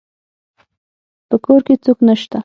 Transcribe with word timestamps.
په 1.29 1.35
کور 1.43 1.59
کي 1.67 1.75
څوک 1.83 1.97
نسته 2.07 2.37